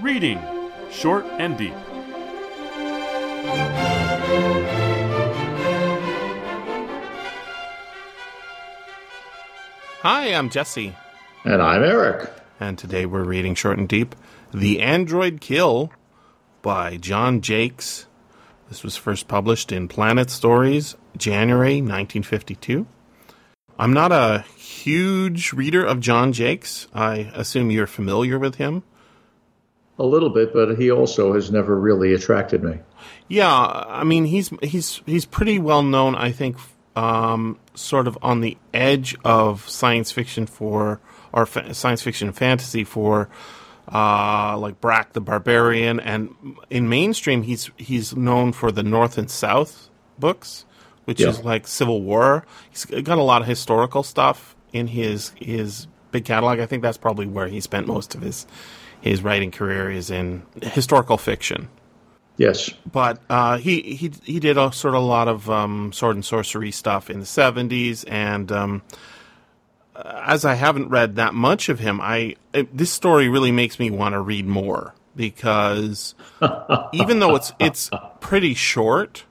[0.00, 0.40] Reading
[0.90, 1.74] Short and Deep.
[10.02, 10.94] Hi, I'm Jesse,
[11.44, 12.30] And I'm Eric.
[12.60, 14.14] and today we're reading Short and Deep
[14.52, 15.92] The Android Kill
[16.62, 18.06] by John Jakes.
[18.68, 22.86] This was first published in Planet Stories, January 1952.
[23.78, 26.86] I'm not a huge reader of John Jakes.
[26.94, 28.82] I assume you're familiar with him.
[30.00, 32.78] A little bit, but he also has never really attracted me.
[33.28, 36.14] Yeah, I mean he's he's he's pretty well known.
[36.14, 36.56] I think,
[36.96, 41.00] um, sort of on the edge of science fiction for
[41.32, 43.28] or fa- science fiction and fantasy for,
[43.92, 46.34] uh, like Brak the Barbarian, and
[46.70, 49.88] in mainstream he's he's known for the North and South
[50.18, 50.64] books,
[51.06, 51.28] which Yeah.
[51.28, 52.46] is like Civil War.
[52.70, 56.60] He's got a lot of historical stuff in his his big catalog.
[56.60, 58.46] I think that's probably where he spent most of his
[59.00, 61.68] his writing career is in historical fiction
[62.36, 62.70] Yes.
[62.90, 66.24] but uh, he he he did a sort of a lot of um, sword and
[66.24, 68.82] sorcery stuff in the seventies, and um,
[69.96, 73.90] as I haven't read that much of him, I it, this story really makes me
[73.90, 76.14] want to read more because
[76.92, 77.90] even though it's it's
[78.20, 79.24] pretty short,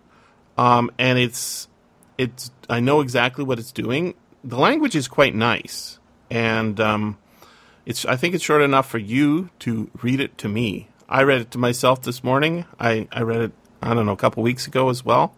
[0.57, 1.69] um, and it's
[2.17, 4.15] it's I know exactly what it's doing.
[4.43, 5.97] The language is quite nice,
[6.29, 7.17] and um,
[7.87, 10.89] it's I think it's short enough for you to read it to me.
[11.07, 12.65] I read it to myself this morning.
[12.79, 15.33] I, I read it I don't know a couple weeks ago as well,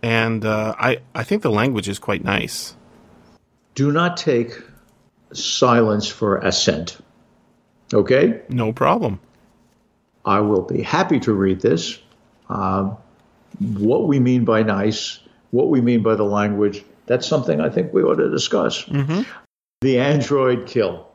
[0.00, 2.76] and uh, I I think the language is quite nice.
[3.74, 4.52] Do not take
[5.32, 6.98] silence for assent.
[7.92, 8.42] Okay?
[8.48, 9.18] No problem.
[10.24, 11.98] I will be happy to read this.
[12.48, 12.96] Um,
[13.58, 15.18] what we mean by nice,
[15.50, 18.84] what we mean by the language, that's something I think we ought to discuss.
[19.80, 21.08] The android kill.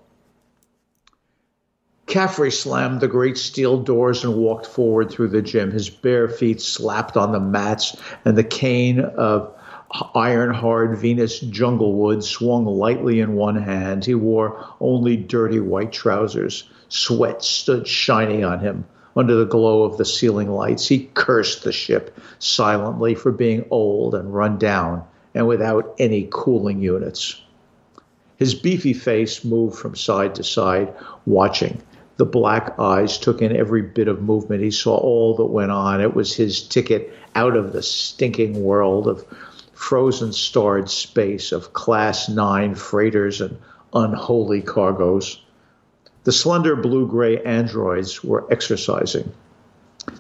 [2.10, 5.70] Caffrey slammed the great steel doors and walked forward through the gym.
[5.70, 9.54] His bare feet slapped on the mats, and the cane of
[10.16, 14.06] iron hard Venus junglewood swung lightly in one hand.
[14.06, 16.64] He wore only dirty white trousers.
[16.90, 20.88] Sweat stood shining on him under the glow of the ceiling lights.
[20.88, 25.04] He cursed the ship silently for being old and run down
[25.36, 27.40] and without any cooling units.
[28.38, 30.94] His beefy face moved from side to side,
[31.28, 31.84] watching.
[32.20, 34.62] The black eyes took in every bit of movement.
[34.62, 36.02] He saw all that went on.
[36.02, 39.26] It was his ticket out of the stinking world of
[39.72, 43.58] frozen starred space, of Class 9 freighters and
[43.94, 45.42] unholy cargoes.
[46.26, 49.32] The slender blue gray androids were exercising.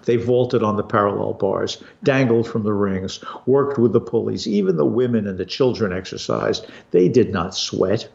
[0.06, 4.48] They vaulted on the parallel bars, dangled from the rings, worked with the pulleys.
[4.48, 6.66] Even the women and the children exercised.
[6.92, 8.08] They did not sweat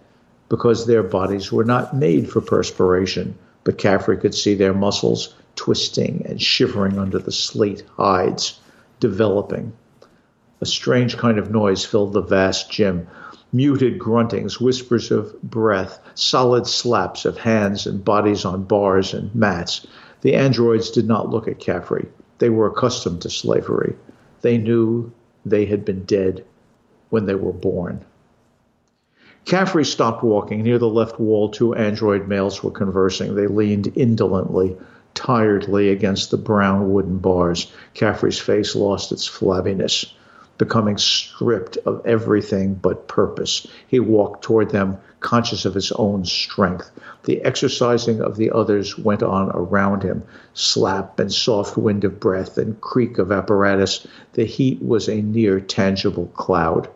[0.48, 6.24] because their bodies were not made for perspiration, but Caffrey could see their muscles twisting
[6.28, 8.60] and shivering under the slate hides,
[9.00, 9.72] developing.
[10.60, 13.06] A strange kind of noise filled the vast gym.
[13.52, 19.86] Muted gruntings, whispers of breath, solid slaps of hands and bodies on bars and mats.
[20.22, 22.08] The androids did not look at Caffrey.
[22.38, 23.94] They were accustomed to slavery.
[24.40, 25.12] They knew
[25.46, 26.44] they had been dead
[27.10, 28.04] when they were born.
[29.44, 30.62] Caffrey stopped walking.
[30.62, 33.34] Near the left wall, two android males were conversing.
[33.34, 34.74] They leaned indolently,
[35.12, 37.70] tiredly against the brown wooden bars.
[37.92, 40.06] Caffrey's face lost its flabbiness,
[40.56, 43.66] becoming stripped of everything but purpose.
[43.86, 46.90] He walked toward them, conscious of his own strength.
[47.24, 50.22] The exercising of the others went on around him
[50.54, 54.06] slap and soft wind of breath and creak of apparatus.
[54.32, 56.88] The heat was a near tangible cloud.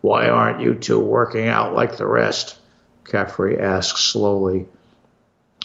[0.00, 2.58] Why aren't you two working out like the rest?
[3.04, 4.66] Caffrey asked slowly.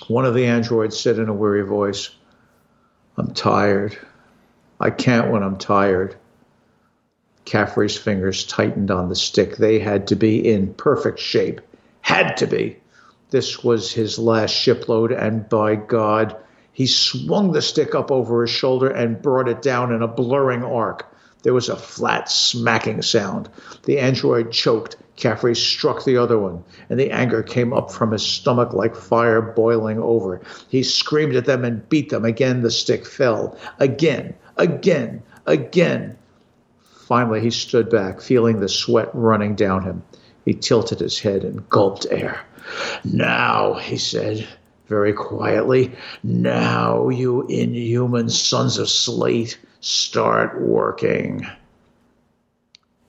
[0.07, 2.09] One of the androids said in a weary voice,
[3.18, 3.97] I'm tired.
[4.79, 6.16] I can't when I'm tired.
[7.46, 9.56] Caffrey's fingers tightened on the stick.
[9.56, 11.62] They had to be in perfect shape.
[12.02, 12.78] Had to be.
[13.29, 16.35] This was his last shipload, and by God,
[16.73, 20.64] he swung the stick up over his shoulder and brought it down in a blurring
[20.64, 21.05] arc.
[21.46, 23.50] There was a flat smacking sound.
[23.84, 24.96] The android choked.
[25.16, 29.44] Caffrey struck the other one, and the anger came up from his stomach like fire
[29.44, 30.42] boiling over.
[30.70, 32.26] He screamed at them and beat them.
[32.26, 33.56] Again, the stick fell.
[33.80, 36.18] Again, again, again.
[37.08, 40.02] Finally, he stood back, feeling the sweat running down him.
[40.46, 42.41] He tilted his head and gulped air.
[43.03, 44.48] Now, he said
[44.87, 45.91] very quietly,
[46.23, 51.46] now, you inhuman sons of slate, start working.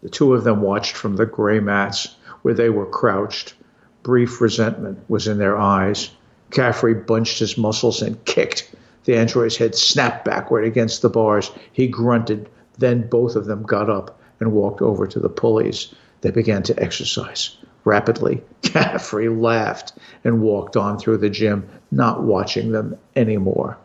[0.02, 3.54] The two of them watched from the gray mats where they were crouched.
[4.02, 6.10] Brief resentment was in their eyes.
[6.50, 8.72] Caffrey bunched his muscles and kicked.
[9.04, 11.50] The android's head snapped backward against the bars.
[11.72, 12.48] He grunted.
[12.78, 15.94] Then both of them got up and walked over to the pulleys.
[16.20, 17.56] They began to exercise
[17.86, 18.42] rapidly.
[18.62, 19.94] Caffrey laughed
[20.24, 23.78] and walked on through the gym, not watching them anymore.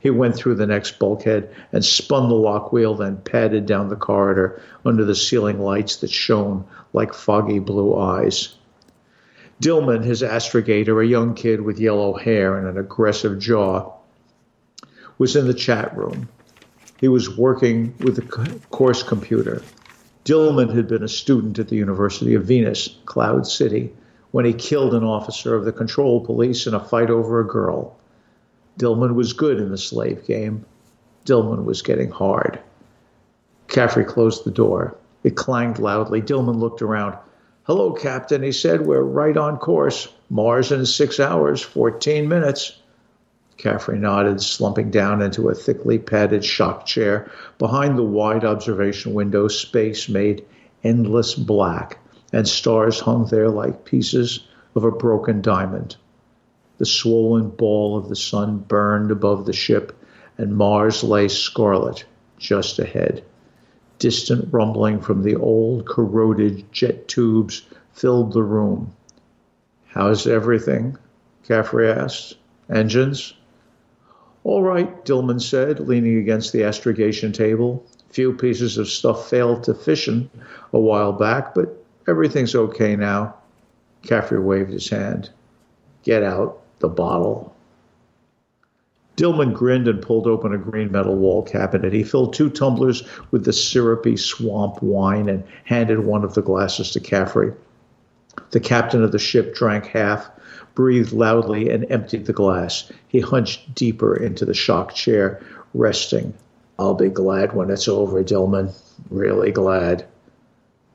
[0.00, 3.96] He went through the next bulkhead and spun the lock wheel, then padded down the
[3.96, 8.54] corridor under the ceiling lights that shone like foggy blue eyes.
[9.60, 13.92] Dillman, his astrogator, a young kid with yellow hair and an aggressive jaw,
[15.18, 16.28] was in the chart room.
[17.00, 19.62] He was working with the course computer.
[20.28, 23.94] Dillman had been a student at the University of Venus, Cloud City,
[24.30, 27.96] when he killed an officer of the control police in a fight over a girl.
[28.78, 30.66] Dillman was good in the slave game.
[31.24, 32.58] Dillman was getting hard.
[33.68, 34.98] Caffrey closed the door.
[35.24, 36.20] It clanged loudly.
[36.20, 37.16] Dillman looked around.
[37.62, 38.82] Hello, Captain, he said.
[38.82, 40.08] We're right on course.
[40.28, 42.78] Mars in six hours, 14 minutes.
[43.58, 47.28] Caffrey nodded, slumping down into a thickly padded shock chair.
[47.58, 50.46] Behind the wide observation window, space made
[50.84, 51.98] endless black,
[52.32, 54.46] and stars hung there like pieces
[54.76, 55.96] of a broken diamond.
[56.78, 59.92] The swollen ball of the sun burned above the ship,
[60.38, 62.04] and Mars lay scarlet
[62.38, 63.24] just ahead.
[63.98, 67.62] Distant rumbling from the old corroded jet tubes
[67.92, 68.92] filled the room.
[69.86, 70.96] How's everything?
[71.42, 72.36] Caffrey asked.
[72.70, 73.34] Engines?
[74.44, 77.84] All right, Dillman said, leaning against the astrogation table.
[78.10, 80.30] Few pieces of stuff failed to fission
[80.72, 83.34] a while back, but everything's okay now.
[84.02, 85.30] Caffrey waved his hand.
[86.02, 87.54] Get out the bottle.
[89.16, 91.92] Dillman grinned and pulled open a green metal wall cabinet.
[91.92, 93.02] He filled two tumblers
[93.32, 97.52] with the syrupy swamp wine and handed one of the glasses to Caffrey.
[98.52, 100.30] The captain of the ship drank half,
[100.74, 102.90] breathed loudly, and emptied the glass.
[103.08, 105.40] He hunched deeper into the shock chair,
[105.74, 106.34] resting.
[106.78, 108.72] I'll be glad when it's over, Dillman.
[109.10, 110.06] Really glad.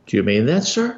[0.08, 0.98] Do you mean that, sir?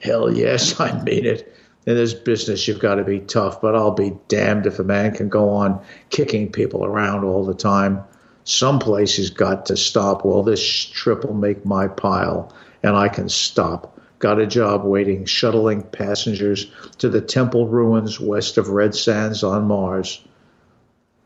[0.00, 1.54] Hell yes, I mean it.
[1.86, 5.14] In this business, you've got to be tough, but I'll be damned if a man
[5.14, 8.02] can go on kicking people around all the time.
[8.44, 10.24] Some place he's got to stop.
[10.24, 13.93] Well, this trip will make my pile, and I can stop
[14.24, 19.66] got a job waiting, shuttling passengers to the temple ruins west of Red Sands on
[19.66, 20.24] Mars.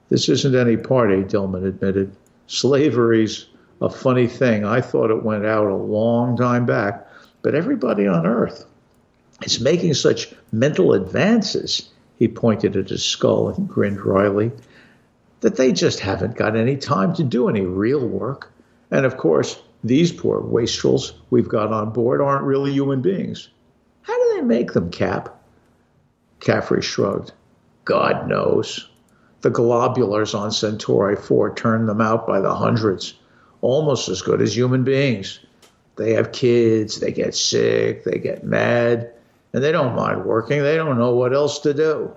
[0.08, 2.10] This isn't any party, Dillman admitted.
[2.48, 3.46] Slavery's
[3.80, 4.64] a funny thing.
[4.64, 7.06] I thought it went out a long time back,
[7.40, 8.66] but everybody on Earth
[9.44, 14.50] is making such mental advances, he pointed at his skull and grinned wryly,
[15.38, 18.50] that they just haven't got any time to do any real work.
[18.90, 23.48] And of course, these poor wastrels we've got on board aren't really human beings.
[24.02, 25.40] How do they make them, Cap?
[26.40, 27.32] Caffrey shrugged.
[27.84, 28.88] God knows.
[29.42, 33.14] The globulars on Centauri 4 turn them out by the hundreds,
[33.60, 35.40] almost as good as human beings.
[35.96, 39.12] They have kids, they get sick, they get mad,
[39.52, 40.62] and they don't mind working.
[40.62, 42.14] They don't know what else to do.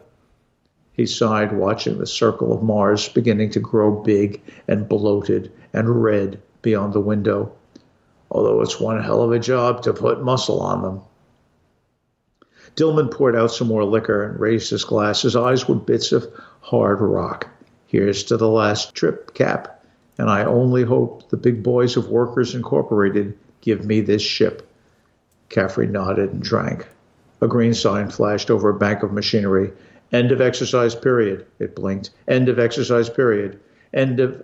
[0.94, 6.42] He sighed, watching the circle of Mars beginning to grow big and bloated and red
[6.62, 7.52] beyond the window,
[8.30, 11.02] although it's one hell of a job to put muscle on them.
[12.75, 15.24] Dillman poured out some more liquor and raised his glass.
[15.24, 16.31] His eyes were bits of
[16.62, 17.50] hard rock.
[17.88, 19.84] Here's to the last trip, Cap,
[20.18, 24.68] and I only hope the big boys of Workers Incorporated give me this ship.
[25.50, 26.88] Caffrey nodded and drank.
[27.42, 29.74] A green sign flashed over a bank of machinery.
[30.14, 31.45] End of exercise period.
[31.59, 32.12] It blinked.
[32.28, 33.59] End of exercise period.
[33.94, 34.44] End of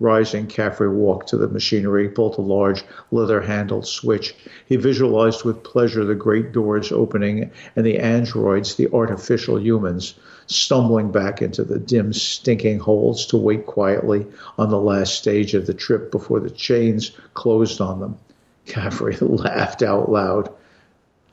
[0.00, 4.34] Rising, Caffrey walked to the machinery, pulled a large leather handled switch.
[4.64, 10.14] He visualized with pleasure the great doors opening and the androids, the artificial humans,
[10.46, 14.26] stumbling back into the dim, stinking holds to wait quietly
[14.56, 18.16] on the last stage of the trip before the chains closed on them.
[18.64, 20.48] Caffrey laughed out loud.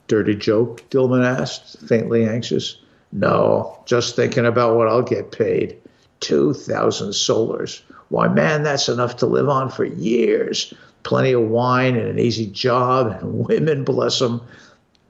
[0.09, 0.83] Dirty joke?
[0.89, 2.81] Dillman asked, faintly anxious.
[3.13, 5.77] No, just thinking about what I'll get paid.
[6.19, 7.81] Two thousand solars.
[8.09, 10.73] Why, man, that's enough to live on for years.
[11.03, 14.41] Plenty of wine and an easy job, and women, bless them.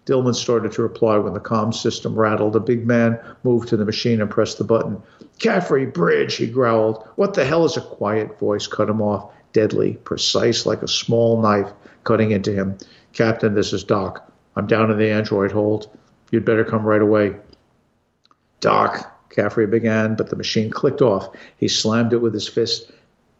[0.06, 2.56] Dillman started to reply when the comm system rattled.
[2.56, 5.01] A big man moved to the machine and pressed the button.
[5.39, 7.06] Caffrey Bridge, he growled.
[7.16, 11.42] What the hell is a quiet voice cut him off, deadly, precise like a small
[11.42, 11.72] knife
[12.06, 12.77] cutting into him.
[13.12, 14.32] Captain, this is Doc.
[14.56, 15.89] I'm down in the android hold.
[16.32, 17.36] You'd better come right away.
[18.60, 21.29] Doc, Caffrey began, but the machine clicked off.
[21.57, 22.91] He slammed it with his fist.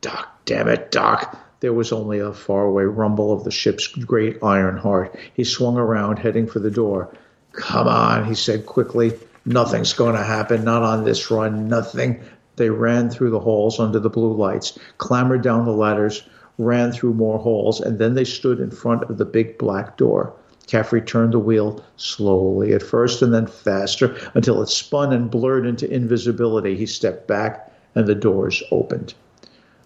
[0.02, 1.38] Doc, damn it, Doc.
[1.60, 5.18] There was only a faraway rumble of the ship's great iron heart.
[5.34, 7.10] He swung around, heading for the door.
[7.54, 9.14] Come on, he said quickly.
[9.46, 12.22] Nothing's going to happen, not on this run, nothing.
[12.58, 16.28] They ran through the halls under the blue lights, clambered down the ladders,
[16.58, 20.34] ran through more halls, and then they stood in front of the big black door.
[20.68, 25.66] Caffrey turned the wheel slowly at first and then faster until it spun and blurred
[25.66, 26.76] into invisibility.
[26.76, 29.14] He stepped back and the doors opened.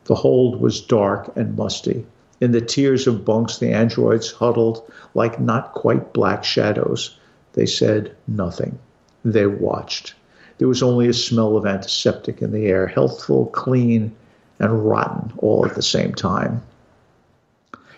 [0.05, 2.05] The hold was dark and musty.
[2.41, 4.81] In the tiers of bunks, the androids huddled
[5.13, 7.15] like not quite black shadows.
[7.53, 8.79] They said nothing.
[9.23, 10.15] They watched.
[10.57, 14.11] There was only a smell of antiseptic in the air, healthful, clean,
[14.59, 16.63] and rotten all at the same time.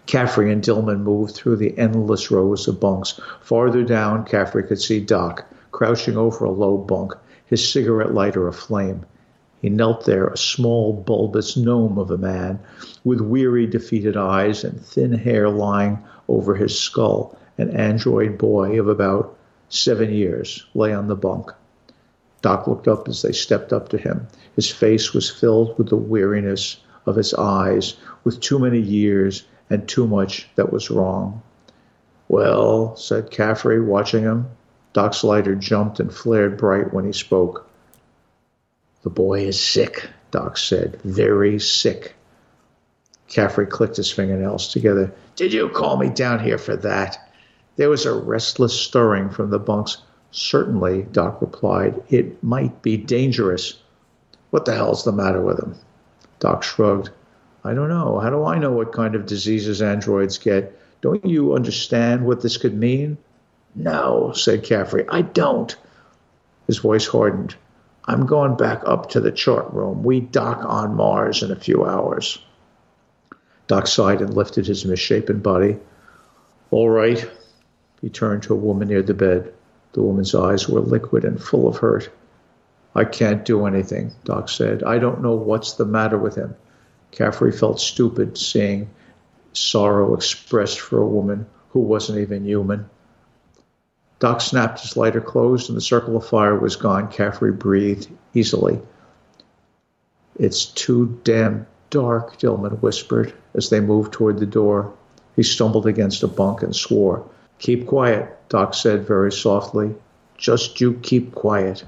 [0.06, 3.20] Caffrey and Dillman moved through the endless rows of bunks.
[3.42, 7.14] Farther down, Caffrey could see Doc crouching over a low bunk,
[7.46, 9.06] his cigarette lighter aflame.
[9.62, 12.60] He knelt there, a small, bulbous gnome of a man,
[13.06, 17.38] with weary, defeated eyes and thin hair lying over his skull.
[17.58, 19.36] An android boy of about
[19.70, 21.52] seven years lay on the bunk.
[22.42, 24.28] Doc looked up as they stepped up to him.
[24.58, 27.96] His face was filled with the weariness of his eyes,
[28.26, 31.42] with too many years and too much that was wrong.
[32.28, 34.48] Well, said Caffrey, watching him.
[34.94, 37.68] Doc's lighter jumped and flared bright when he spoke.
[39.02, 41.02] The boy is sick, Doc said.
[41.04, 42.14] Very sick.
[43.28, 45.12] Caffrey clicked his fingernails together.
[45.36, 47.18] Did you call me down here for that?
[47.76, 49.98] There was a restless stirring from the bunks.
[50.30, 52.02] Certainly, Doc replied.
[52.10, 53.80] It might be dangerous.
[54.52, 55.76] What the hell's the matter with him?
[56.40, 57.10] Doc shrugged.
[57.64, 58.20] I don't know.
[58.20, 60.78] How do I know what kind of diseases androids get?
[61.02, 63.18] Don't you understand what this could mean?
[63.76, 65.06] No, said Caffrey.
[65.10, 65.76] I don't.
[66.68, 67.56] His voice hardened.
[68.06, 70.04] I'm going back up to the chart room.
[70.04, 72.38] We dock on Mars in a few hours.
[73.68, 75.78] Doc sighed and lifted his misshapen body.
[76.70, 77.30] All right.
[78.02, 79.54] He turned to a woman near the bed.
[79.94, 82.10] The woman's eyes were liquid and full of hurt.
[82.94, 84.84] I can't do anything, Doc said.
[84.84, 86.56] I don't know what's the matter with him.
[87.14, 88.90] Caffrey felt stupid seeing
[89.54, 92.90] sorrow expressed for a woman who wasn't even human.
[94.20, 97.12] Doc snapped his lighter closed and the circle of fire was gone.
[97.12, 98.82] Caffrey breathed easily.
[100.40, 104.94] It's too damn dark, Dillman whispered as they moved toward the door.
[105.36, 107.30] He stumbled against a bunk and swore.
[107.60, 109.94] Keep quiet, Doc said very softly.
[110.38, 111.84] Just you keep quiet.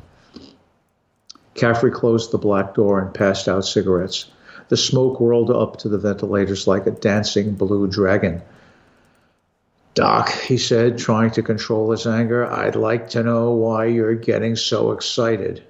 [1.56, 4.30] Caffrey closed the black door and passed out cigarettes.
[4.68, 8.42] The smoke whirled up to the ventilators like a dancing blue dragon.
[9.94, 14.56] Doc, he said, trying to control his anger, I'd like to know why you're getting
[14.56, 15.64] so excited.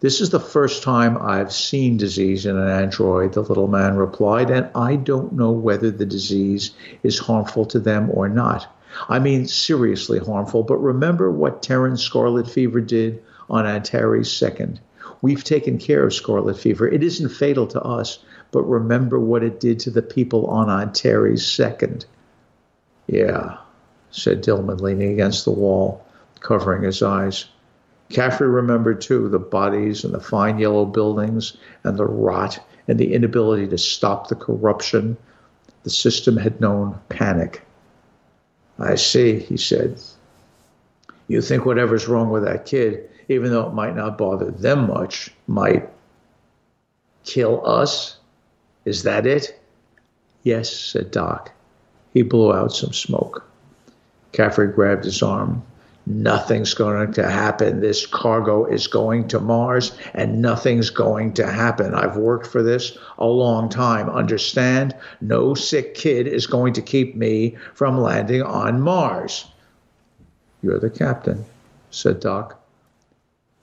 [0.00, 4.48] This is the first time I've seen disease in an android, the little man replied,
[4.48, 6.70] and I don't know whether the disease
[7.02, 8.72] is harmful to them or not.
[9.08, 14.78] I mean, seriously harmful, but remember what Terran scarlet fever did on Antares 2nd.
[15.20, 16.86] We've taken care of scarlet fever.
[16.86, 18.18] It isn't fatal to us,
[18.50, 22.04] but remember what it did to the people on Antares 2nd.
[23.06, 23.58] Yeah,
[24.10, 26.04] said Dillman, leaning against the wall,
[26.40, 27.46] covering his eyes.
[28.10, 33.12] Caffrey remembered, too, the bodies and the fine yellow buildings and the rot and the
[33.12, 35.16] inability to stop the corruption.
[35.82, 37.62] The system had known panic.
[38.78, 40.00] I see, he said.
[41.26, 45.30] You think whatever's wrong with that kid, even though it might not bother them much,
[45.46, 45.88] might
[47.24, 48.16] kill us?
[48.84, 49.60] Is that it?
[50.42, 51.52] Yes, said Doc.
[52.14, 53.44] He blew out some smoke.
[54.32, 55.62] Caffrey grabbed his arm.
[56.06, 57.80] Nothing's going to happen.
[57.80, 61.94] This cargo is going to Mars, and nothing's going to happen.
[61.94, 64.08] I've worked for this a long time.
[64.08, 64.96] Understand?
[65.20, 69.44] No sick kid is going to keep me from landing on Mars.
[70.62, 71.44] You're the captain,
[71.90, 72.57] said Doc.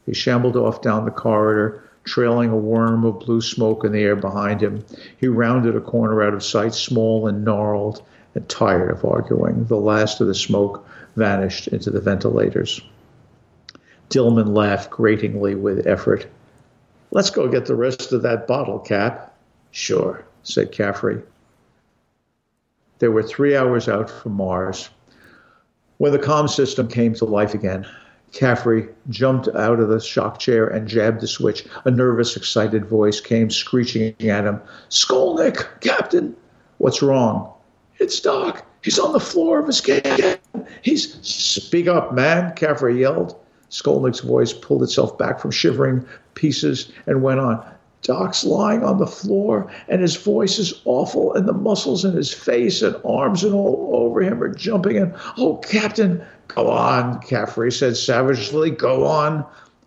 [0.06, 4.16] He shambled off down the corridor, trailing a worm of blue smoke in the air
[4.16, 4.86] behind him.
[5.18, 8.04] He rounded a corner out of sight, small and gnarled
[8.36, 9.66] and tired of arguing.
[9.66, 10.86] The last of the smoke
[11.16, 12.82] vanished into the ventilators.
[14.10, 16.28] Dillman laughed gratingly with effort.
[17.12, 19.36] Let's go get the rest of that bottle, Cap.
[19.72, 21.22] Sure, said Caffrey.
[23.00, 24.90] They were three hours out from Mars.
[25.98, 27.88] When the comm system came to life again,
[28.36, 31.66] Caffrey jumped out of the shock chair and jabbed the switch.
[31.86, 34.62] A nervous, excited voice came screeching at him.
[34.90, 36.36] Skolnick, Captain!
[36.78, 37.52] What's wrong?
[37.98, 38.66] It's Doc.
[38.84, 40.38] He's on the floor of his cabin.
[40.82, 41.16] He's.
[41.26, 43.40] Speak up, man, Caffrey yelled.
[43.72, 47.66] Skolnick's voice pulled itself back from shivering pieces and went on.
[48.06, 52.32] Doc's lying on the floor, and his voice is awful, and the muscles in his
[52.32, 54.98] face and arms and all over him are jumping.
[54.98, 59.46] And oh, Captain, go on, Caffrey said savagely, go on.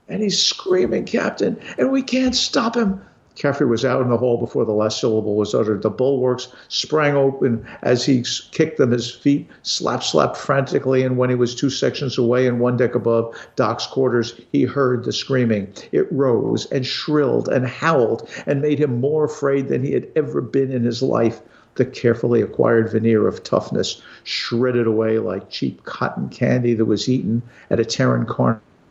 [0.09, 3.01] And he's screaming, Captain, and we can't stop him.
[3.39, 5.83] Caffrey was out in the hall before the last syllable was uttered.
[5.83, 8.91] The bulwarks sprang open as he kicked them.
[8.91, 12.97] His feet slap slapped frantically, and when he was two sections away and one deck
[12.97, 15.73] above Doc's quarters, he heard the screaming.
[15.93, 20.41] It rose and shrilled and howled and made him more afraid than he had ever
[20.41, 21.41] been in his life.
[21.77, 27.43] The carefully acquired veneer of toughness shredded away like cheap cotton candy that was eaten
[27.71, 28.27] at a Terran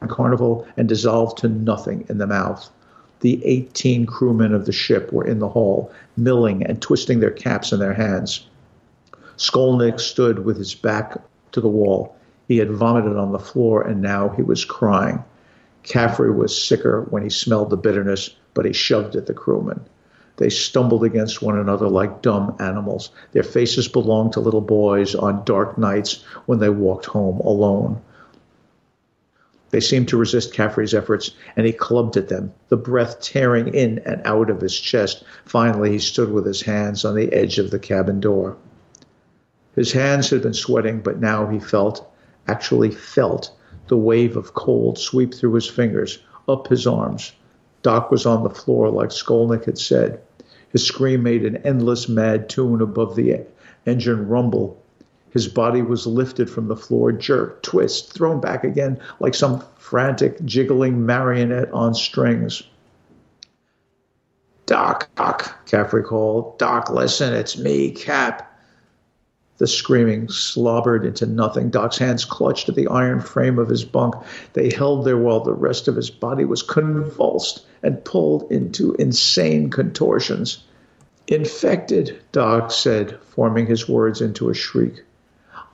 [0.08, 2.72] carnival and dissolved to nothing in the mouth
[3.20, 7.72] the 18 crewmen of the ship were in the hall, milling and twisting their caps
[7.72, 8.46] in their hands.
[9.38, 11.18] Skolnick stood with his back
[11.52, 12.16] to the wall.
[12.48, 15.24] He had vomited on the floor and now he was crying.
[15.84, 19.80] Caffrey was sicker when he smelled the bitterness, but he shoved at the crewmen.
[20.38, 23.10] They stumbled against one another like dumb animals.
[23.32, 28.02] Their faces belonged to little boys on dark nights when they walked home alone.
[29.70, 34.00] They seemed to resist Caffrey's efforts, and he clubbed at them, the breath tearing in
[34.06, 35.26] and out of his chest.
[35.44, 38.56] Finally, he stood with his hands on the edge of the cabin door.
[39.76, 42.10] His hands had been sweating, but now he felt,
[42.48, 43.52] actually felt,
[43.90, 47.34] the wave of cold sweep through his fingers, up his arms.
[47.82, 50.22] Doc was on the floor, like Skolnick had said.
[50.72, 53.42] His scream made an endless mad tune above the
[53.86, 54.82] engine rumble
[55.32, 60.44] his body was lifted from the floor, jerked, twist, thrown back again like some frantic,
[60.46, 62.64] jiggling marionette on strings.
[64.66, 66.58] Doc, Doc, Caffrey called.
[66.60, 68.44] Doc, listen, it's me, Cap.
[69.60, 71.70] The screaming slobbered into nothing.
[71.70, 74.14] Doc's hands clutched at the iron frame of his bunk.
[74.54, 79.70] They held there while the rest of his body was convulsed and pulled into insane
[79.70, 80.64] contortions.
[81.28, 85.04] Infected, Doc said, forming his words into a shriek.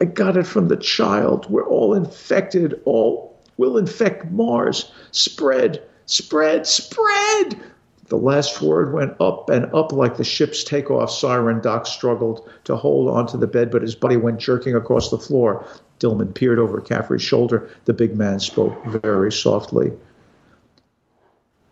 [0.01, 1.49] I got it from the child.
[1.49, 2.79] We're all infected.
[2.85, 4.91] All will infect Mars.
[5.11, 7.61] Spread, spread, spread.
[8.07, 11.61] The last word went up and up like the ship's takeoff siren.
[11.61, 15.65] Doc struggled to hold onto the bed, but his body went jerking across the floor.
[15.99, 17.69] Dillman peered over Caffrey's shoulder.
[17.85, 19.93] The big man spoke very softly.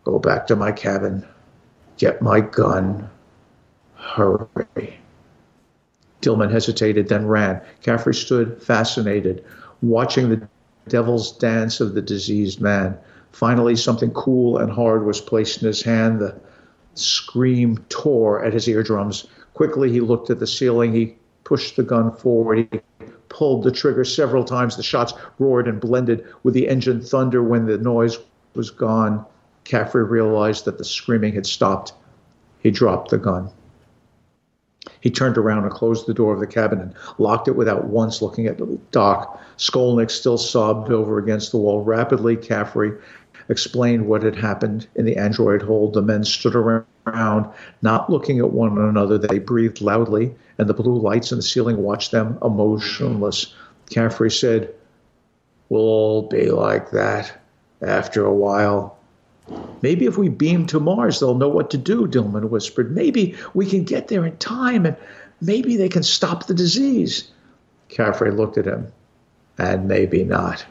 [0.04, 1.24] Go back to my cabin.
[1.98, 3.08] Get my gun.
[3.94, 4.98] Hurry.
[6.22, 7.60] Dillman hesitated, then ran.
[7.82, 9.44] Caffrey stood fascinated,
[9.82, 10.48] watching the
[10.88, 12.96] devil's dance of the diseased man.
[13.32, 16.20] Finally, something cool and hard was placed in his hand.
[16.20, 16.34] The
[16.94, 19.26] scream tore at his eardrums.
[19.54, 20.92] Quickly, he looked at the ceiling.
[20.92, 22.68] He pushed the gun forward.
[22.70, 22.80] He
[23.28, 24.76] pulled the trigger several times.
[24.76, 27.42] The shots roared and blended with the engine thunder.
[27.42, 28.18] When the noise
[28.54, 29.24] was gone,
[29.64, 31.94] Caffrey realized that the screaming had stopped.
[32.60, 33.50] He dropped the gun.
[35.00, 38.22] He turned around and closed the door of the cabin and locked it without once
[38.22, 39.40] looking at Doc.
[39.56, 41.82] Skolnick still sobbed over against the wall.
[41.82, 42.92] Rapidly, Caffrey
[43.48, 45.94] explained what had happened in the android hold.
[45.94, 47.46] The men stood around,
[47.82, 49.18] not looking at one another.
[49.18, 53.54] They breathed loudly, and the blue lights in the ceiling watched them emotionless.
[53.90, 54.74] Caffrey said,
[55.68, 57.40] We'll all be like that
[57.80, 58.98] after a while.
[59.82, 62.94] Maybe if we beam to Mars, they'll know what to do, Dillman whispered.
[62.94, 64.96] Maybe we can get there in time and
[65.40, 67.30] maybe they can stop the disease.
[67.88, 68.92] Caffrey looked at him.
[69.58, 70.64] And maybe not.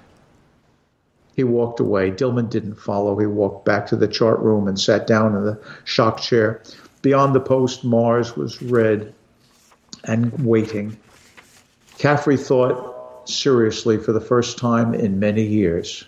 [1.36, 2.12] He walked away.
[2.12, 3.17] Dillman didn't follow.
[3.17, 6.63] He walked back to the chart room and sat down in the shock chair.
[7.02, 9.13] Beyond the post, Mars was red
[10.04, 10.98] and waiting.
[11.98, 16.06] Caffrey thought seriously for the first time in many years.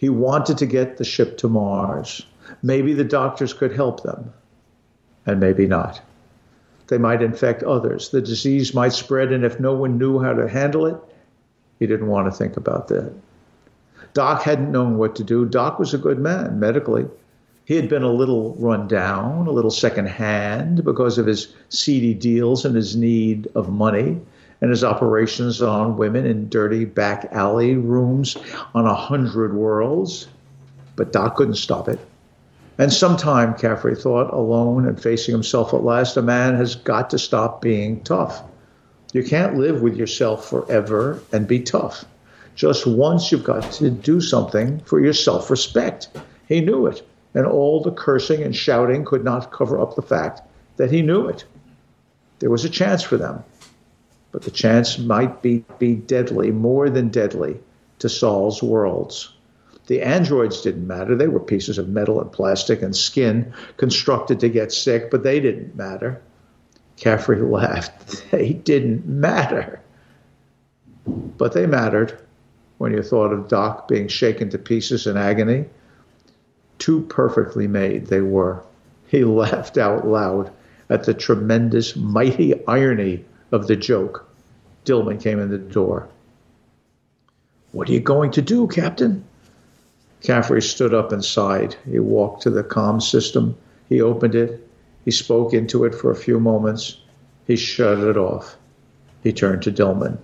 [0.00, 2.24] He wanted to get the ship to Mars.
[2.62, 4.32] Maybe the doctors could help them,
[5.26, 6.00] and maybe not.
[6.86, 8.08] They might infect others.
[8.08, 10.96] The disease might spread, and if no one knew how to handle it,
[11.78, 13.12] he didn't want to think about that.
[14.14, 15.44] Doc hadn't known what to do.
[15.44, 17.04] Doc was a good man medically.
[17.66, 22.64] He had been a little run down, a little secondhand because of his seedy deals
[22.64, 24.18] and his need of money
[24.60, 28.36] and his operations on women in dirty back alley rooms
[28.74, 30.28] on a hundred worlds.
[30.96, 31.98] But Doc couldn't stop it.
[32.76, 37.18] And sometime, Caffrey thought, alone and facing himself at last, a man has got to
[37.18, 38.42] stop being tough.
[39.12, 42.04] You can't live with yourself forever and be tough.
[42.54, 46.08] Just once you've got to do something for your self respect.
[46.48, 50.42] He knew it, and all the cursing and shouting could not cover up the fact
[50.76, 51.44] that he knew it.
[52.38, 53.44] There was a chance for them
[54.32, 57.60] but the chance might be, be deadly, more than deadly,
[57.98, 59.32] to Sol's worlds.
[59.86, 61.16] The androids didn't matter.
[61.16, 65.40] They were pieces of metal and plastic and skin constructed to get sick, but they
[65.40, 66.22] didn't matter.
[66.96, 68.30] Caffrey laughed.
[68.30, 69.80] They didn't matter.
[71.06, 72.20] But they mattered
[72.78, 75.64] when you thought of Doc being shaken to pieces in agony.
[76.78, 78.62] Too perfectly made they were.
[79.08, 80.52] He laughed out loud
[80.88, 84.28] at the tremendous, mighty irony of the joke.
[84.84, 86.08] Dillman came in the door.
[87.72, 89.24] What are you going to do, Captain?
[90.22, 91.76] Caffrey stood up and sighed.
[91.90, 93.56] He walked to the comm system.
[93.88, 94.66] He opened it.
[95.04, 96.98] He spoke into it for a few moments.
[97.46, 98.56] He shut it off.
[99.22, 100.18] He turned to Dillman.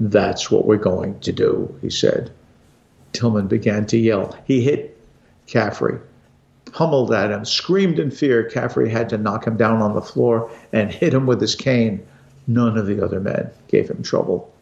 [0.00, 2.30] That's what we're going to do, he said.
[3.12, 4.36] Tillman began to yell.
[4.46, 5.00] He hit
[5.46, 5.98] Caffrey,
[6.72, 8.44] pummeled at him, screamed in fear.
[8.44, 12.06] Caffrey had to knock him down on the floor and hit him with his cane.
[12.46, 14.52] None of the other men gave him trouble.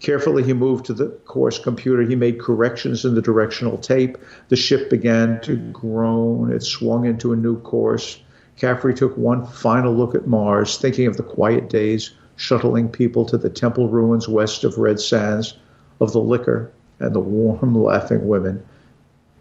[0.00, 2.02] Carefully, he moved to the course computer.
[2.02, 4.16] He made corrections in the directional tape.
[4.48, 6.52] The ship began to groan.
[6.52, 8.20] It swung into a new course.
[8.56, 13.36] Caffrey took one final look at Mars, thinking of the quiet days shuttling people to
[13.36, 15.54] the temple ruins west of Red Sands,
[16.00, 18.64] of the liquor and the warm, laughing women,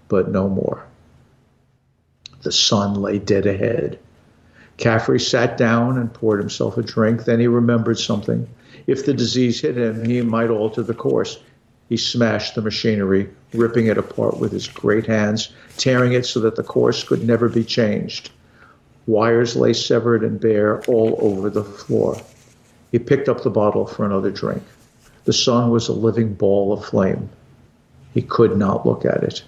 [0.08, 0.84] but no more.
[2.42, 4.00] The sun lay dead ahead.
[4.78, 7.26] Caffrey sat down and poured himself a drink.
[7.26, 8.48] Then he remembered something.
[8.86, 11.40] If the disease hit him, he might alter the course.
[11.90, 16.56] He smashed the machinery, ripping it apart with his great hands, tearing it so that
[16.56, 18.30] the course could never be changed.
[19.08, 22.18] Wires lay severed and bare all over the floor.
[22.92, 24.64] He picked up the bottle for another drink.
[25.26, 27.30] The sun was a living ball of flame.
[28.14, 29.44] He could not look at it.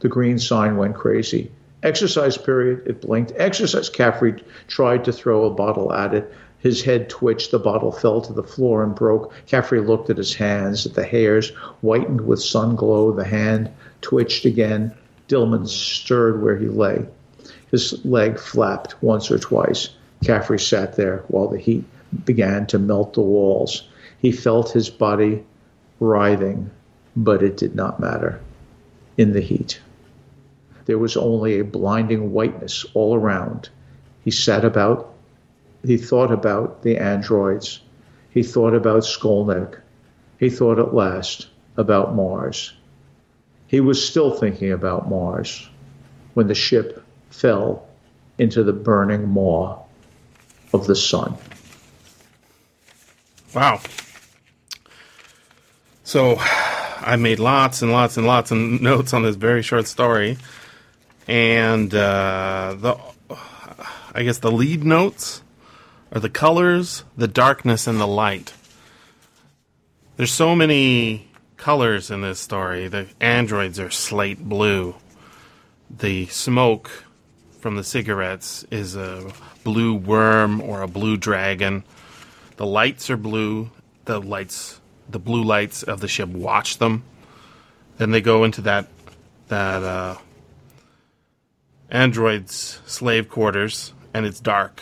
[0.00, 1.50] The green sign went crazy.
[1.82, 2.82] Exercise period.
[2.86, 3.32] It blinked.
[3.36, 3.88] Exercise.
[3.88, 6.32] Caffrey tried to throw a bottle at it.
[6.58, 7.50] His head twitched.
[7.50, 9.32] The bottle fell to the floor and broke.
[9.46, 11.50] Caffrey looked at his hands, at the hairs
[11.82, 13.12] whitened with sun glow.
[13.12, 14.92] The hand twitched again.
[15.28, 17.06] Dillman stirred where he lay.
[17.70, 19.90] His leg flapped once or twice.
[20.24, 21.84] Caffrey sat there while the heat
[22.24, 23.88] began to melt the walls.
[24.18, 25.44] He felt his body
[26.00, 26.70] writhing,
[27.16, 28.40] but it did not matter
[29.18, 29.80] in the heat.
[30.86, 33.68] There was only a blinding whiteness all around.
[34.24, 35.14] He sat about,
[35.84, 37.80] he thought about the androids.
[38.30, 39.80] He thought about Skolnick.
[40.38, 42.72] He thought at last about Mars.
[43.66, 45.68] He was still thinking about Mars
[46.34, 47.88] when the ship fell
[48.38, 49.82] into the burning maw
[50.72, 51.34] of the sun.
[53.54, 53.80] Wow.
[56.04, 60.36] So I made lots and lots and lots of notes on this very short story
[61.26, 62.98] and uh, the
[64.14, 65.42] I guess the lead notes
[66.12, 68.54] are the colors, the darkness, and the light.
[70.16, 72.88] There's so many colors in this story.
[72.88, 74.94] The androids are slate blue.
[75.90, 77.04] The smoke
[77.60, 79.32] from the cigarettes is a
[79.64, 81.84] blue worm or a blue dragon.
[82.56, 83.70] The lights are blue.
[84.04, 87.04] The lights, the blue lights of the ship watch them.
[87.98, 88.88] Then they go into that
[89.48, 90.16] that uh,
[91.90, 94.80] android's slave quarters, and it's dark.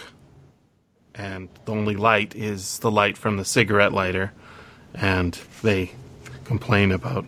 [1.14, 4.32] And the only light is the light from the cigarette lighter,
[4.94, 5.92] and they
[6.44, 7.26] complain about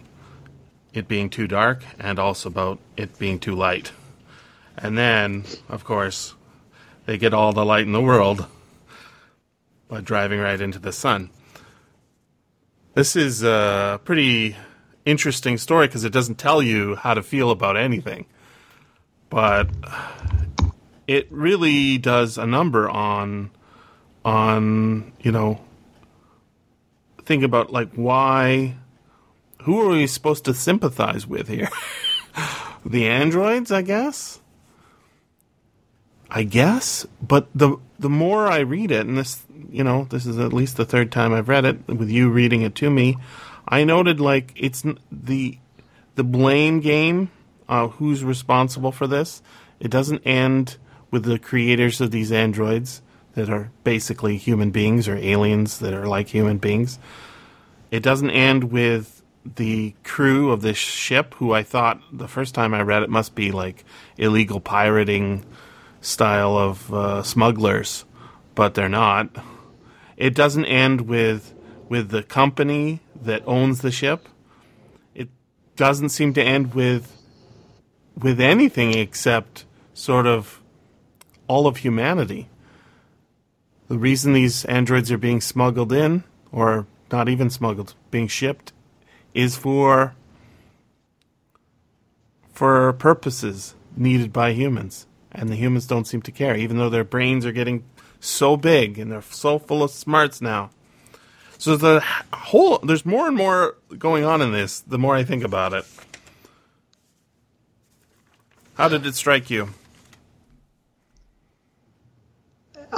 [0.93, 3.93] it being too dark and also about it being too light.
[4.77, 6.35] And then, of course,
[7.07, 8.47] they get all the light in the world
[9.89, 11.31] by driving right into the sun.
[12.95, 14.57] This is a pretty
[15.05, 18.27] interesting story because it doesn't tell you how to feel about anything
[19.31, 19.69] but
[21.07, 23.51] it really does a number on
[24.25, 25.61] on you know
[27.25, 28.75] think about like why
[29.63, 31.69] who are we supposed to sympathize with here?
[32.85, 34.39] The androids i guess?
[36.31, 40.39] I guess but the the more i read it and this you know this is
[40.39, 43.17] at least the third time i've read it with you reading it to me
[43.67, 45.59] i noted like it's the
[46.15, 47.31] the blame game
[47.69, 49.43] uh, who's responsible for this.
[49.81, 50.77] It doesn't end
[51.11, 53.03] with the creators of these androids
[53.35, 56.99] that are basically human beings or aliens that are like human beings.
[57.91, 59.23] It doesn't end with
[59.55, 63.35] the crew of this ship, who I thought the first time I read it must
[63.35, 63.85] be like
[64.17, 65.45] illegal pirating
[66.01, 68.05] style of uh, smugglers,
[68.55, 69.29] but they're not.
[70.17, 71.53] It doesn't end with
[71.89, 74.29] with the company that owns the ship.
[75.15, 75.29] It
[75.77, 77.13] doesn't seem to end with
[78.17, 80.61] with anything except sort of
[81.49, 82.49] all of humanity.
[83.89, 88.73] The reason these androids are being smuggled in, or not even smuggled, being shipped,
[89.33, 90.15] is for
[92.53, 97.05] for purposes needed by humans, and the humans don't seem to care, even though their
[97.05, 97.85] brains are getting
[98.19, 100.71] so big and they're so full of smarts now.
[101.59, 102.03] So the
[102.33, 104.81] whole there's more and more going on in this.
[104.81, 105.85] The more I think about it,
[108.77, 109.69] how did it strike you?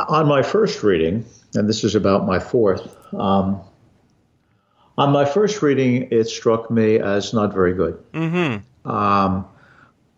[0.08, 2.96] On my first reading, and this is about my fourth.
[3.14, 3.60] Um,
[4.96, 7.98] on my first reading, it struck me as not very good.
[8.12, 8.88] Mm-hmm.
[8.90, 9.46] Um,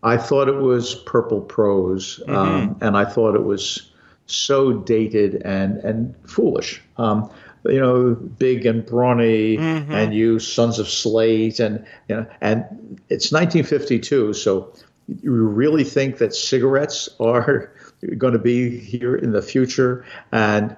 [0.03, 2.83] I thought it was purple prose, um, Mm-hmm.
[2.83, 3.91] and I thought it was
[4.25, 6.81] so dated and and foolish.
[6.97, 7.29] Um,
[7.65, 9.91] you know, big and brawny, Mm-hmm.
[9.91, 14.73] and you sons of slate, and you know, and it's 1952, so
[15.07, 17.71] you really think that cigarettes are
[18.17, 20.75] going to be here in the future, and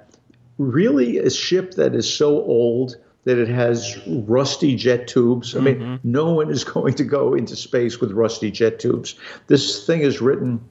[0.58, 5.56] really a ship that is so old that it has rusty jet tubes.
[5.56, 6.12] I mean, mm-hmm.
[6.12, 9.16] no one is going to go into space with rusty jet tubes.
[9.48, 10.62] This thing is written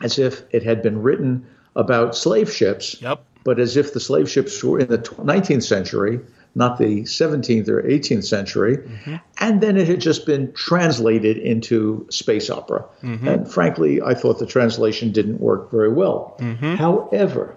[0.00, 3.24] as if it had been written about slave ships, Yep.
[3.44, 6.20] but as if the slave ships were in the 19th century,
[6.58, 8.76] not the 17th or 18th century.
[8.76, 9.16] Mm-hmm.
[9.38, 12.84] And then it had just been translated into space opera.
[13.02, 13.28] Mm-hmm.
[13.28, 16.36] And frankly, I thought the translation didn't work very well.
[16.40, 16.74] Mm-hmm.
[16.74, 17.56] However,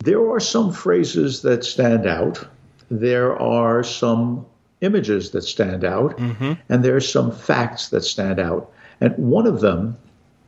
[0.00, 2.46] there are some phrases that stand out.
[2.90, 4.44] There are some
[4.80, 8.72] images that stand out, and there are some facts that stand out.
[9.00, 9.96] And one of them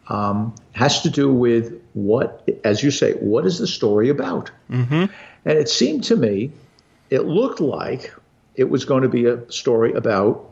[0.09, 4.51] um, has to do with what, as you say, what is the story about?
[4.71, 5.05] Mm-hmm.
[5.45, 6.53] And it seemed to me,
[7.11, 8.13] it looked like
[8.55, 10.49] it was going to be a story about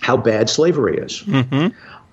[0.00, 1.22] how bad slavery is.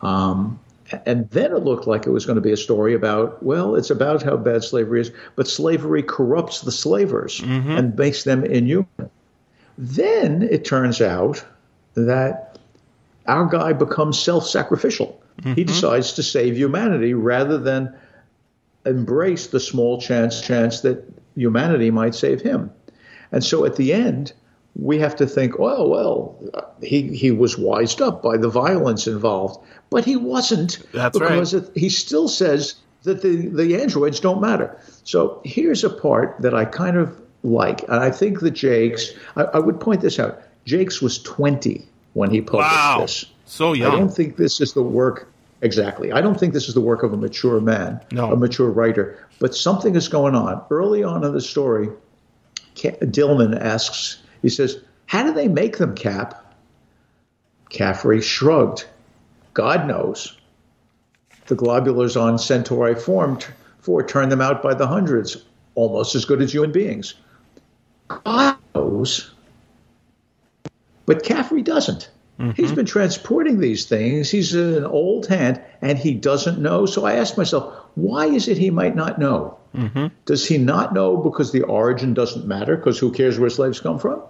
[0.02, 0.60] Um,
[1.06, 3.90] and then it looked like it was going to be a story about, well, it's
[3.90, 7.42] about how bad slavery is, but slavery corrupts the slavers
[7.78, 9.10] and makes them inhuman.
[9.78, 11.44] Then it turns out
[11.96, 12.58] that
[13.28, 15.22] our guy becomes self sacrificial.
[15.44, 15.64] He mm-hmm.
[15.64, 17.94] decides to save humanity rather than
[18.86, 21.04] embrace the small chance chance that
[21.36, 22.72] humanity might save him.
[23.32, 24.34] And so at the end,
[24.76, 26.36] we have to think, oh well,
[26.82, 31.30] he he was wised up by the violence involved, but he wasn't That's right.
[31.30, 34.80] because it, he still says that the the androids don't matter.
[35.04, 39.12] So here's a part that I kind of like, and I think that Jakes.
[39.36, 40.42] I, I would point this out.
[40.66, 42.98] Jakes was 20 when he published Wow.
[43.02, 43.26] this.
[43.46, 46.12] So I don't think this is the work exactly.
[46.12, 48.32] I don't think this is the work of a mature man, No.
[48.32, 49.18] a mature writer.
[49.40, 51.90] But something is going on early on in the story.
[52.76, 56.44] Dillman asks, he says, "How do they make them, Cap?"
[57.70, 58.86] Caffrey shrugged.
[59.54, 60.36] God knows.
[61.48, 63.46] The globulars on Centauri formed
[63.80, 65.38] four turn them out by the hundreds,
[65.76, 67.14] almost as good as human beings.
[68.08, 69.32] God knows.
[71.08, 72.12] But Caffrey doesn't.
[72.56, 74.30] He's been transporting these things.
[74.30, 76.86] He's an old hand and he doesn't know.
[76.86, 79.58] So I asked myself, why is it he might not know?
[80.26, 82.78] Does he not know because the origin doesn't matter?
[82.78, 84.22] Because who cares where slaves come from?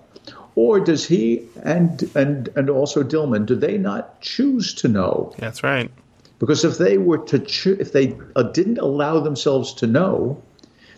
[0.56, 5.34] Or does he and and and also Dillman do they not choose to know?
[5.38, 5.92] That's right.
[6.40, 10.42] Because if they were to cho- if they uh, didn't allow themselves to know,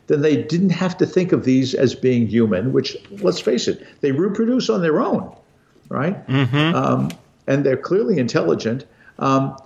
[0.08, 2.72] then they didn't have to think of these as being human.
[2.72, 5.36] Which let's face it, they reproduce on their own,
[5.90, 6.16] right?
[6.76, 7.12] Um,
[7.48, 8.86] and they're clearly intelligent.
[9.18, 9.58] Um,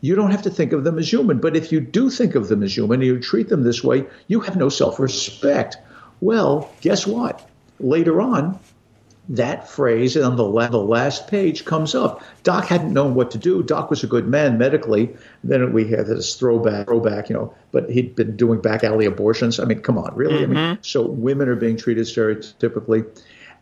[0.00, 1.38] you don't have to think of them as human.
[1.40, 4.06] But if you do think of them as human and you treat them this way,
[4.28, 5.76] you have no self respect.
[6.20, 7.48] Well, guess what?
[7.80, 8.58] Later on,
[9.28, 12.22] that phrase on the, la- the last page comes up.
[12.44, 13.62] Doc hadn't known what to do.
[13.62, 15.14] Doc was a good man medically.
[15.44, 19.60] Then we had this throwback, throwback, you know, but he'd been doing back alley abortions.
[19.60, 20.42] I mean, come on, really?
[20.42, 23.04] I mean, so women are being treated stereotypically.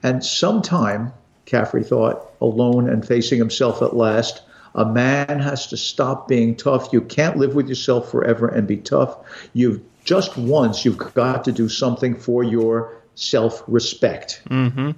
[0.03, 1.13] And sometime,
[1.47, 4.43] Caffrey thought, alone and facing himself at last,
[4.75, 6.93] a man has to stop being tough.
[6.93, 9.17] You can't live with yourself forever and be tough.
[9.55, 14.43] You've just once, you've got to do something for your self respect.
[14.51, 14.91] Mm-hmm.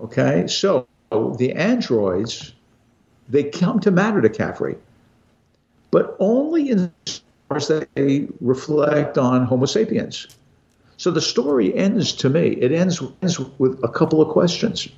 [0.00, 2.54] Okay, so the androids,
[3.28, 4.76] they come to matter to Caffrey,
[5.90, 10.28] but only in as far as they reflect on Homo sapiens.
[10.96, 14.88] So the story ends to me, it ends, ends with a couple of questions.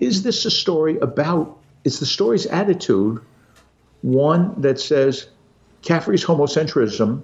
[0.00, 3.20] Is this a story about, is the story's attitude
[4.02, 5.28] one that says
[5.82, 7.22] Caffrey's homocentrism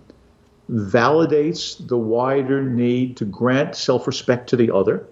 [0.71, 5.07] validates the wider need to grant self respect to the other?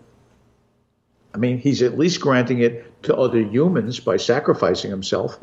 [1.35, 5.39] I mean, he's at least granting it to other humans by sacrificing himself,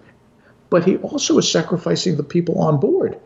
[0.69, 3.19] but he also is sacrificing the people on board.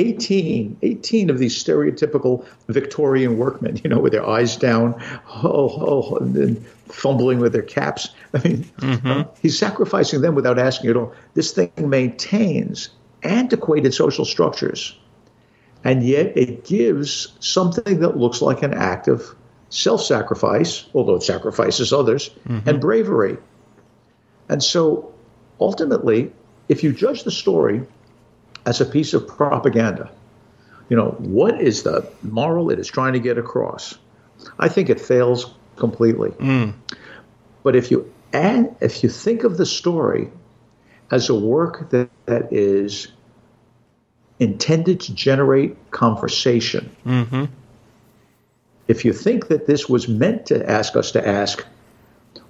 [0.00, 5.68] Eight, 18, 18 of these stereotypical Victorian workmen, you know, with their eyes down, oh,
[6.12, 8.10] oh, and fumbling with their caps.
[8.34, 11.12] I mean, uh, he's sacrificing them without asking at all.
[11.34, 12.90] This thing maintains
[13.22, 14.96] antiquated social structures,
[15.84, 19.34] and yet it gives something that looks like an act of
[19.68, 22.30] self sacrifice, although it sacrifices others,
[22.66, 23.36] and bravery.
[24.48, 25.12] And so
[25.60, 26.32] ultimately,
[26.68, 27.86] if you judge the story
[28.66, 30.10] as a piece of propaganda,
[30.88, 33.96] you know, what is the moral it is trying to get across?
[34.58, 36.30] I think it fails completely.
[36.30, 36.74] Mm.
[37.62, 40.30] But if you and if you think of the story
[41.10, 43.08] as a work that, that is
[44.38, 47.44] intended to generate conversation, mm-hmm.
[48.88, 51.66] if you think that this was meant to ask us to ask,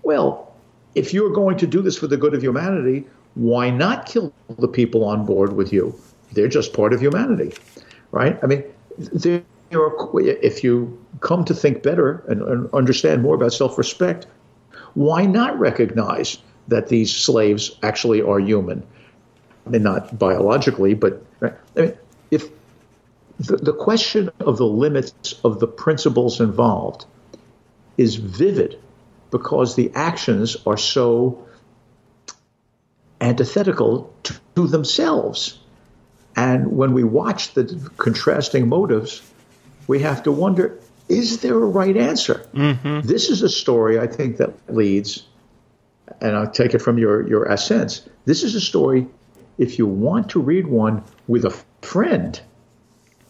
[0.03, 0.55] well,
[0.95, 3.07] if you're going to do this for the good of humanity,
[3.41, 5.99] why not kill the people on board with you?
[6.33, 7.55] They're just part of humanity,
[8.11, 8.39] right?
[8.43, 8.63] I mean,
[8.99, 14.27] there are, if you come to think better and, and understand more about self respect,
[14.93, 16.37] why not recognize
[16.69, 18.87] that these slaves actually are human?
[19.67, 21.95] I mean, not biologically, but I mean,
[22.31, 22.47] if
[23.39, 27.07] the, the question of the limits of the principles involved
[27.97, 28.79] is vivid
[29.31, 31.47] because the actions are so
[33.21, 35.59] antithetical to, to themselves.
[36.37, 39.23] And when we watch the contrasting motives,
[39.87, 40.79] we have to wonder
[41.09, 42.47] is there a right answer?
[42.55, 43.01] Mm-hmm.
[43.01, 45.25] This is a story, I think, that leads,
[46.21, 48.09] and I'll take it from your, your essence.
[48.27, 49.09] This is a story,
[49.59, 51.51] if you want to read one with a
[51.83, 52.41] friend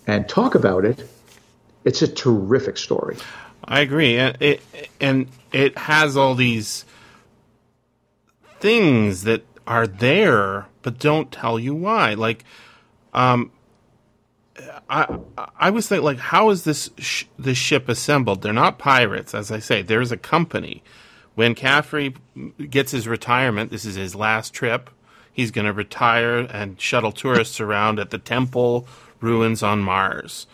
[0.07, 1.09] and talk about it,
[1.85, 3.17] it's a terrific story.
[3.65, 4.63] I agree, and it
[5.01, 6.85] and it has all these
[8.59, 12.15] things that are there but don't tell you why.
[12.15, 12.45] Like,
[13.13, 13.51] um,
[14.89, 15.19] I
[15.59, 18.43] I was thinking, like, how is this sh- this ship assembled?
[18.43, 19.83] They're not pirates, as I say.
[19.83, 20.83] There's a company.
[21.35, 22.15] When Caffrey
[22.69, 24.91] gets his retirement, this is his last trip.
[25.33, 28.87] He's going to retire and shuttle tourists around at the temple
[29.21, 30.47] ruins on Mars.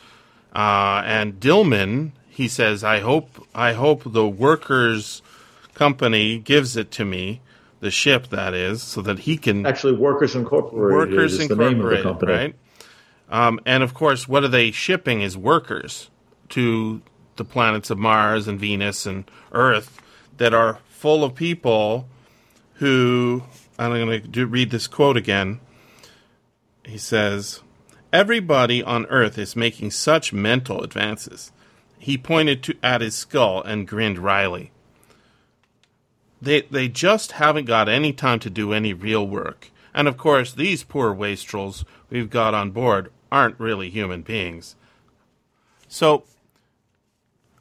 [0.54, 5.22] Uh, and Dillman, he says, I hope, I hope the workers'
[5.74, 7.40] company gives it to me,
[7.80, 11.80] the ship that is, so that he can Actually, Workers Incorporated Workers is the name
[11.80, 12.54] of the Incorporated, right?
[13.28, 16.10] Um, and of course, what are they shipping is workers
[16.50, 17.02] to
[17.36, 20.00] the planets of Mars and Venus and Earth
[20.36, 22.08] that are full of people
[22.74, 23.42] who.
[23.78, 25.60] I'm going to do, read this quote again.
[26.84, 27.60] He says,
[28.10, 31.52] Everybody on Earth is making such mental advances.
[31.98, 34.70] He pointed to, at his skull and grinned wryly.
[36.46, 39.72] They, they just haven't got any time to do any real work.
[39.92, 44.76] And of course, these poor wastrels we've got on board aren't really human beings.
[45.88, 46.22] So,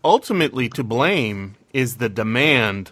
[0.04, 2.92] ultimately, to blame is the demand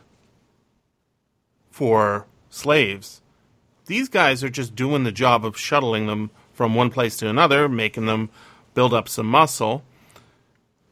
[1.70, 3.22] for slaves.
[3.86, 7.70] These guys are just doing the job of shuttling them from one place to another,
[7.70, 8.32] making them
[8.74, 9.84] build up some muscle.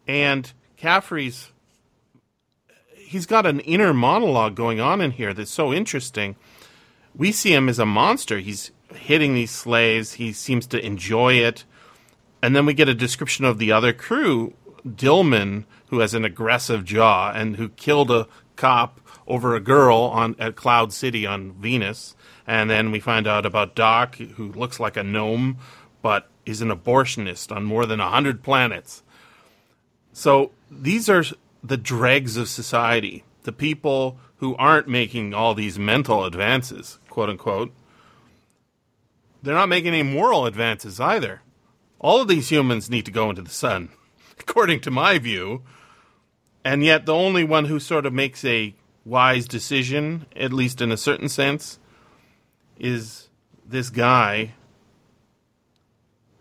[0.07, 1.51] And Caffrey's
[3.11, 6.37] he's got an inner monologue going on in here that's so interesting.
[7.13, 8.39] We see him as a monster.
[8.39, 10.13] He's hitting these slaves.
[10.13, 11.65] He seems to enjoy it.
[12.41, 14.53] And then we get a description of the other crew,
[14.87, 20.37] Dillman, who has an aggressive jaw and who killed a cop over a girl on
[20.39, 22.15] at Cloud City on Venus.
[22.47, 25.57] And then we find out about Doc, who looks like a gnome,
[26.01, 29.03] but is an abortionist on more than a hundred planets.
[30.13, 31.25] So these are
[31.63, 37.71] the dregs of society, the people who aren't making all these mental advances, quote unquote.
[39.43, 41.41] They're not making any moral advances either.
[41.99, 43.89] All of these humans need to go into the sun,
[44.39, 45.63] according to my view.
[46.63, 50.91] And yet, the only one who sort of makes a wise decision, at least in
[50.91, 51.79] a certain sense,
[52.77, 53.29] is
[53.65, 54.53] this guy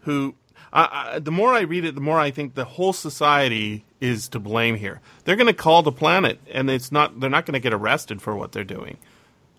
[0.03, 0.35] who
[0.73, 4.77] the more I read it, the more I think the whole society is to blame
[4.77, 5.01] here.
[5.25, 7.21] They're going to call the planet, and it's not.
[7.21, 8.97] They're not going to get arrested for what they're doing.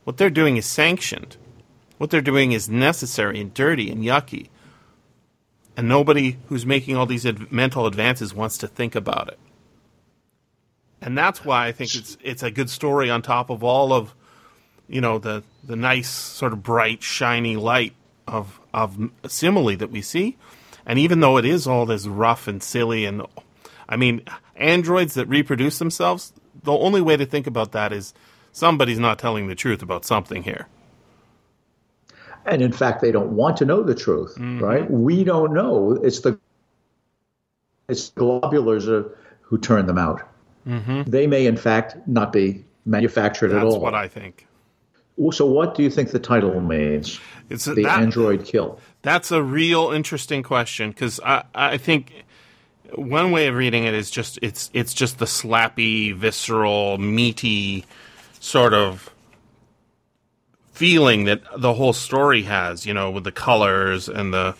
[0.03, 1.37] What they're doing is sanctioned.
[1.97, 4.49] What they're doing is necessary and dirty and yucky.
[5.77, 9.39] And nobody who's making all these ad- mental advances wants to think about it.
[11.01, 14.13] And that's why I think it's it's a good story on top of all of,
[14.87, 17.93] you know, the the nice sort of bright shiny light
[18.27, 20.37] of of simile that we see.
[20.85, 23.21] And even though it is all this rough and silly, and
[23.91, 24.23] I mean,
[24.55, 26.31] androids that reproduce themselves,
[26.63, 28.13] the only way to think about that is
[28.53, 30.67] somebody's not telling the truth about something here.
[32.45, 34.63] And in fact, they don't want to know the truth, mm-hmm.
[34.63, 34.89] right?
[34.89, 35.99] We don't know.
[36.01, 36.39] It's the
[37.89, 40.21] it's globulars are, who turn them out.
[40.65, 41.03] Mm-hmm.
[41.03, 43.71] They may, in fact, not be manufactured at all.
[43.71, 44.47] That's what I think.
[45.31, 47.19] so, what do you think the title means?
[47.49, 48.79] It's The that, android kill.
[49.01, 52.23] That's a real interesting question because I, I think
[52.95, 57.85] one way of reading it is just it's it's just the slappy, visceral, meaty
[58.39, 59.09] sort of
[60.71, 62.85] feeling that the whole story has.
[62.85, 64.55] You know, with the colors and the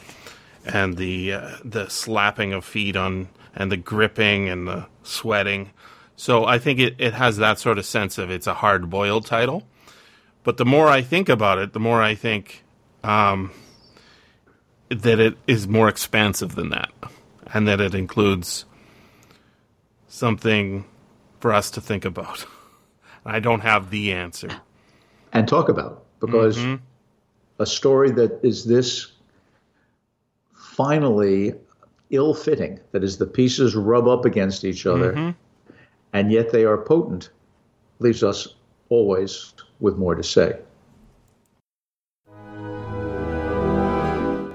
[0.66, 5.72] and the uh, the slapping of feet on and the gripping and the sweating.
[6.16, 9.26] So I think it, it has that sort of sense of it's a hard boiled
[9.26, 9.64] title.
[10.44, 12.64] But the more I think about it, the more I think
[13.04, 13.52] um,
[14.90, 16.92] that it is more expansive than that,
[17.54, 18.66] and that it includes
[20.08, 20.86] something
[21.40, 22.46] for us to think about.
[23.26, 24.50] I don't have the answer.
[25.34, 26.84] and talk about because mm-hmm.
[27.60, 29.12] a story that is this
[30.54, 31.54] finally
[32.10, 35.74] ill fitting, that is, the pieces rub up against each other, mm-hmm.
[36.14, 37.30] and yet they are potent,
[38.00, 38.56] leaves us
[38.90, 40.58] always with more to say.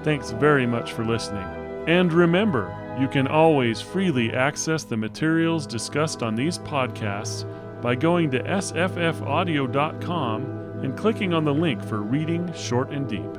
[0.03, 1.43] Thanks very much for listening.
[1.87, 7.45] And remember, you can always freely access the materials discussed on these podcasts
[7.81, 10.41] by going to sffaudio.com
[10.83, 13.37] and clicking on the link for Reading Short and Deep.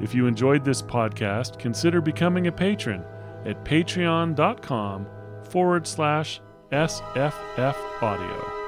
[0.00, 3.04] If you enjoyed this podcast, consider becoming a patron
[3.44, 5.06] at patreon.com
[5.44, 6.40] forward slash
[6.72, 8.61] SFF Audio.